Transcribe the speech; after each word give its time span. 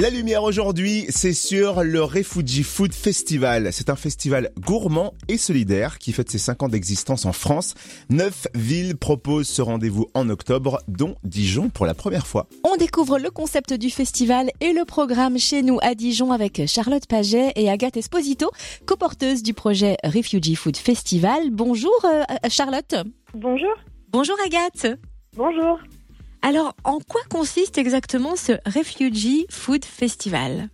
La 0.00 0.08
lumière 0.08 0.44
aujourd'hui, 0.44 1.04
c'est 1.10 1.34
sur 1.34 1.82
le 1.82 2.02
Refugee 2.02 2.62
Food 2.62 2.94
Festival. 2.94 3.70
C'est 3.70 3.90
un 3.90 3.96
festival 3.96 4.50
gourmand 4.58 5.12
et 5.28 5.36
solidaire 5.36 5.98
qui 5.98 6.12
fête 6.12 6.30
ses 6.30 6.38
5 6.38 6.62
ans 6.62 6.68
d'existence 6.68 7.26
en 7.26 7.34
France. 7.34 7.74
Neuf 8.08 8.46
villes 8.54 8.96
proposent 8.96 9.50
ce 9.50 9.60
rendez-vous 9.60 10.06
en 10.14 10.30
octobre, 10.30 10.80
dont 10.88 11.16
Dijon 11.22 11.68
pour 11.68 11.84
la 11.84 11.92
première 11.92 12.26
fois. 12.26 12.46
On 12.64 12.76
découvre 12.76 13.18
le 13.18 13.30
concept 13.30 13.74
du 13.74 13.90
festival 13.90 14.48
et 14.62 14.72
le 14.72 14.86
programme 14.86 15.38
chez 15.38 15.60
nous 15.60 15.78
à 15.82 15.94
Dijon 15.94 16.32
avec 16.32 16.66
Charlotte 16.66 17.06
Paget 17.06 17.52
et 17.56 17.68
Agathe 17.68 17.98
Esposito, 17.98 18.50
coporteuses 18.86 19.42
du 19.42 19.52
projet 19.52 19.98
Refugee 20.02 20.54
Food 20.54 20.78
Festival. 20.78 21.50
Bonjour 21.50 21.92
euh, 22.06 22.24
Charlotte. 22.48 22.94
Bonjour. 23.34 23.74
Bonjour 24.08 24.36
Agathe. 24.46 24.98
Bonjour. 25.36 25.78
Alors, 26.42 26.74
en 26.84 27.00
quoi 27.00 27.20
consiste 27.30 27.76
exactement 27.76 28.34
ce 28.34 28.52
Refugee 28.64 29.46
Food 29.50 29.84
Festival? 29.84 30.68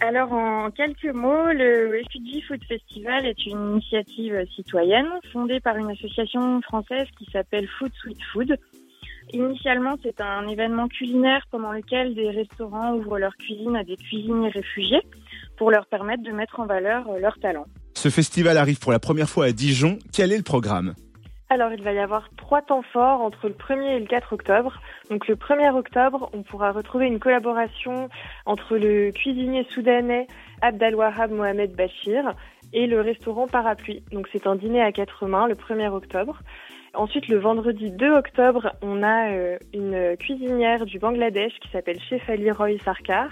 Alors 0.00 0.32
en 0.32 0.70
quelques 0.70 1.14
mots, 1.14 1.52
le 1.52 1.88
Refugee 1.88 2.42
Food 2.42 2.62
Festival 2.68 3.24
est 3.24 3.46
une 3.46 3.72
initiative 3.72 4.44
citoyenne 4.54 5.06
fondée 5.32 5.60
par 5.60 5.76
une 5.76 5.90
association 5.90 6.60
française 6.62 7.06
qui 7.18 7.26
s'appelle 7.32 7.66
Food 7.78 7.92
Sweet 8.02 8.18
Food. 8.32 8.56
Initialement, 9.32 9.94
c'est 10.02 10.20
un 10.20 10.46
événement 10.48 10.88
culinaire 10.88 11.46
pendant 11.50 11.72
lequel 11.72 12.14
des 12.14 12.30
restaurants 12.30 12.94
ouvrent 12.94 13.18
leur 13.18 13.36
cuisine 13.36 13.74
à 13.74 13.84
des 13.84 13.96
cuisiniers 13.96 14.50
réfugiés 14.50 15.02
pour 15.56 15.70
leur 15.70 15.86
permettre 15.86 16.22
de 16.22 16.32
mettre 16.32 16.60
en 16.60 16.66
valeur 16.66 17.06
leurs 17.18 17.38
talents. 17.38 17.66
Ce 17.94 18.10
festival 18.10 18.58
arrive 18.58 18.78
pour 18.78 18.92
la 18.92 18.98
première 18.98 19.30
fois 19.30 19.46
à 19.46 19.52
Dijon. 19.52 19.98
Quel 20.12 20.30
est 20.30 20.36
le 20.36 20.42
programme? 20.42 20.94
Alors, 21.48 21.72
il 21.72 21.80
va 21.80 21.92
y 21.92 22.00
avoir 22.00 22.28
trois 22.36 22.60
temps 22.60 22.82
forts 22.82 23.20
entre 23.20 23.46
le 23.46 23.54
1er 23.54 23.96
et 23.96 24.00
le 24.00 24.06
4 24.06 24.32
octobre. 24.32 24.80
Donc, 25.10 25.28
le 25.28 25.36
1er 25.36 25.70
octobre, 25.70 26.28
on 26.32 26.42
pourra 26.42 26.72
retrouver 26.72 27.06
une 27.06 27.20
collaboration 27.20 28.08
entre 28.46 28.76
le 28.76 29.12
cuisinier 29.12 29.64
soudanais 29.70 30.26
Abdalwahab 30.60 31.30
Mohamed 31.30 31.76
Bachir 31.76 32.34
et 32.72 32.88
le 32.88 33.00
restaurant 33.00 33.46
Parapluie. 33.46 34.02
Donc, 34.10 34.28
c'est 34.32 34.48
un 34.48 34.56
dîner 34.56 34.82
à 34.82 34.90
quatre 34.90 35.26
mains 35.26 35.46
le 35.46 35.54
1er 35.54 35.88
octobre. 35.88 36.40
Ensuite, 36.94 37.28
le 37.28 37.38
vendredi 37.38 37.92
2 37.92 38.10
octobre, 38.10 38.72
on 38.82 39.04
a 39.04 39.30
euh, 39.30 39.58
une 39.72 40.16
cuisinière 40.16 40.84
du 40.84 40.98
Bangladesh 40.98 41.52
qui 41.60 41.68
s'appelle 41.68 42.00
Chef 42.00 42.28
Ali 42.28 42.50
Roy 42.50 42.78
Sarkar 42.84 43.28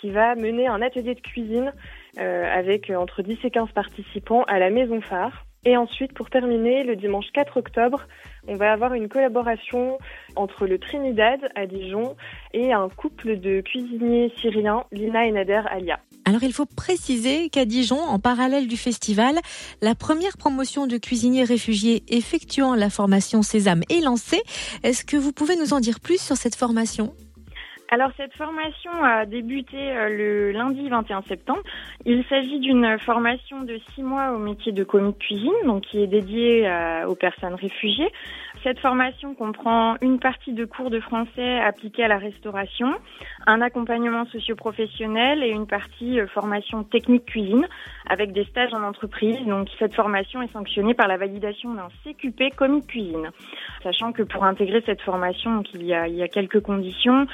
qui 0.00 0.10
va 0.10 0.36
mener 0.36 0.68
un 0.68 0.80
atelier 0.80 1.16
de 1.16 1.20
cuisine 1.20 1.72
euh, 2.20 2.44
avec 2.56 2.90
entre 2.90 3.22
10 3.22 3.38
et 3.42 3.50
15 3.50 3.72
participants 3.72 4.44
à 4.44 4.60
la 4.60 4.70
Maison 4.70 5.00
Phare. 5.00 5.47
Et 5.68 5.76
ensuite, 5.76 6.14
pour 6.14 6.30
terminer, 6.30 6.82
le 6.82 6.96
dimanche 6.96 7.26
4 7.34 7.58
octobre, 7.58 8.06
on 8.46 8.54
va 8.54 8.72
avoir 8.72 8.94
une 8.94 9.06
collaboration 9.06 9.98
entre 10.34 10.66
le 10.66 10.78
Trinidad 10.78 11.40
à 11.54 11.66
Dijon 11.66 12.16
et 12.54 12.72
un 12.72 12.88
couple 12.88 13.38
de 13.38 13.60
cuisiniers 13.60 14.32
syriens, 14.40 14.84
Lina 14.92 15.26
et 15.26 15.30
Nader 15.30 15.60
Alia. 15.68 16.00
Alors 16.24 16.42
il 16.42 16.54
faut 16.54 16.64
préciser 16.64 17.50
qu'à 17.50 17.66
Dijon, 17.66 18.00
en 18.00 18.18
parallèle 18.18 18.66
du 18.66 18.78
festival, 18.78 19.34
la 19.82 19.94
première 19.94 20.38
promotion 20.38 20.86
de 20.86 20.96
cuisiniers 20.96 21.44
réfugiés 21.44 22.02
effectuant 22.08 22.74
la 22.74 22.88
formation 22.88 23.42
Sésame 23.42 23.82
est 23.90 24.02
lancée. 24.02 24.40
Est-ce 24.84 25.04
que 25.04 25.18
vous 25.18 25.32
pouvez 25.34 25.56
nous 25.56 25.74
en 25.74 25.80
dire 25.80 26.00
plus 26.00 26.18
sur 26.18 26.38
cette 26.38 26.54
formation? 26.54 27.12
Alors 27.90 28.10
cette 28.18 28.34
formation 28.34 28.90
a 29.02 29.24
débuté 29.24 29.76
euh, 29.78 30.08
le 30.10 30.52
lundi 30.52 30.88
21 30.88 31.22
septembre. 31.22 31.62
Il 32.04 32.22
s'agit 32.28 32.58
d'une 32.58 32.98
formation 32.98 33.62
de 33.62 33.78
six 33.94 34.02
mois 34.02 34.32
au 34.32 34.38
métier 34.38 34.72
de 34.72 34.84
commis 34.84 35.12
de 35.12 35.18
cuisine, 35.18 35.52
donc 35.64 35.84
qui 35.84 36.02
est 36.02 36.06
dédiée 36.06 36.68
euh, 36.68 37.06
aux 37.06 37.14
personnes 37.14 37.54
réfugiées. 37.54 38.10
Cette 38.62 38.80
formation 38.80 39.34
comprend 39.34 39.96
une 40.02 40.18
partie 40.18 40.52
de 40.52 40.64
cours 40.64 40.90
de 40.90 41.00
français 41.00 41.60
appliqués 41.60 42.04
à 42.04 42.08
la 42.08 42.18
restauration, 42.18 42.92
un 43.46 43.62
accompagnement 43.62 44.26
socio-professionnel 44.26 45.42
et 45.42 45.48
une 45.48 45.66
partie 45.66 46.20
euh, 46.20 46.26
formation 46.26 46.82
technique 46.82 47.24
cuisine 47.24 47.66
avec 48.08 48.32
des 48.32 48.44
stages 48.44 48.74
en 48.74 48.82
entreprise. 48.82 49.38
Donc 49.46 49.68
cette 49.78 49.94
formation 49.94 50.42
est 50.42 50.52
sanctionnée 50.52 50.94
par 50.94 51.08
la 51.08 51.16
validation 51.16 51.72
d'un 51.72 51.88
CQP 52.04 52.54
commis 52.54 52.80
de 52.82 52.86
cuisine. 52.86 53.30
Sachant 53.82 54.12
que 54.12 54.22
pour 54.22 54.44
intégrer 54.44 54.82
cette 54.84 55.00
formation, 55.00 55.62
il, 55.74 55.84
y 55.84 55.94
a, 55.94 56.08
il 56.08 56.16
y 56.16 56.22
a 56.22 56.28
quelques 56.28 56.60
conditions. 56.60 57.26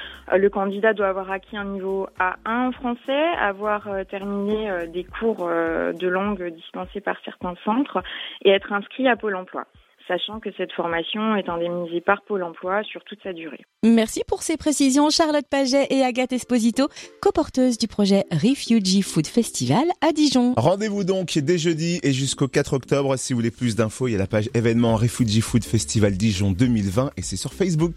Le 0.44 0.50
candidat 0.50 0.93
doit 0.93 1.09
avoir 1.09 1.31
acquis 1.31 1.56
un 1.56 1.65
niveau 1.65 2.06
A1 2.21 2.69
en 2.69 2.72
français, 2.72 3.25
avoir 3.41 3.88
euh, 3.88 4.05
terminé 4.05 4.87
des 4.88 5.05
cours 5.05 5.49
de 5.49 6.06
langue 6.06 6.44
dispensés 6.50 7.00
par 7.00 7.16
certains 7.25 7.55
centres 7.65 8.03
et 8.44 8.50
être 8.50 8.71
inscrit 8.71 9.09
à 9.09 9.16
Pôle 9.16 9.37
emploi 9.37 9.65
sachant 10.09 10.41
que 10.41 10.50
cette 10.56 10.72
formation 10.72 11.37
est 11.37 11.49
indemnisée 11.49 12.00
par 12.00 12.22
Pôle 12.22 12.43
emploi 12.43 12.82
sur 12.84 13.03
toute 13.05 13.22
sa 13.22 13.32
durée. 13.32 13.65
Merci 13.84 14.22
pour 14.27 14.43
ces 14.43 14.56
précisions, 14.56 15.10
Charlotte 15.10 15.47
Paget 15.49 15.87
et 15.91 16.03
Agathe 16.03 16.32
Esposito, 16.32 16.88
coporteuses 17.21 17.78
du 17.78 17.88
projet 17.88 18.25
Refugee 18.31 19.03
Food 19.03 19.26
Festival 19.26 19.84
à 20.00 20.12
Dijon. 20.12 20.55
Rendez-vous 20.56 21.05
donc 21.05 21.38
dès 21.38 21.59
jeudi 21.59 22.00
et 22.03 22.12
jusqu'au 22.12 22.49
4 22.49 22.75
octobre. 22.75 23.16
Si 23.16 23.32
vous 23.32 23.38
voulez 23.38 23.50
plus 23.50 23.76
d'infos, 23.76 24.09
il 24.09 24.12
y 24.12 24.15
a 24.15 24.19
la 24.19 24.26
page 24.26 24.50
événement 24.55 24.97
Refugee 24.97 25.41
Food 25.41 25.65
Festival 25.65 26.12
Dijon 26.12 26.53
2020 26.53 27.12
et 27.16 27.22
c'est 27.22 27.37
sur 27.37 27.53
Facebook. 27.53 27.94